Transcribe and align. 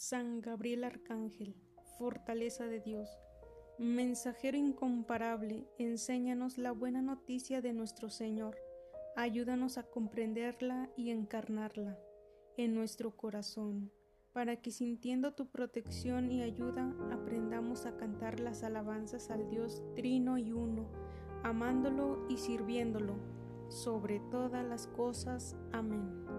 San 0.00 0.40
Gabriel 0.40 0.84
Arcángel, 0.84 1.54
fortaleza 1.98 2.64
de 2.64 2.80
Dios, 2.80 3.06
mensajero 3.78 4.56
incomparable, 4.56 5.66
enséñanos 5.76 6.56
la 6.56 6.72
buena 6.72 7.02
noticia 7.02 7.60
de 7.60 7.74
nuestro 7.74 8.08
Señor, 8.08 8.56
ayúdanos 9.14 9.76
a 9.76 9.82
comprenderla 9.82 10.88
y 10.96 11.10
encarnarla 11.10 11.98
en 12.56 12.74
nuestro 12.74 13.14
corazón, 13.14 13.92
para 14.32 14.56
que 14.56 14.70
sintiendo 14.70 15.34
tu 15.34 15.50
protección 15.50 16.32
y 16.32 16.40
ayuda 16.40 16.96
aprendamos 17.12 17.84
a 17.84 17.98
cantar 17.98 18.40
las 18.40 18.62
alabanzas 18.62 19.30
al 19.30 19.50
Dios 19.50 19.82
Trino 19.94 20.38
y 20.38 20.50
Uno, 20.50 20.88
amándolo 21.42 22.24
y 22.30 22.38
sirviéndolo, 22.38 23.16
sobre 23.68 24.18
todas 24.30 24.64
las 24.64 24.86
cosas. 24.86 25.56
Amén. 25.72 26.29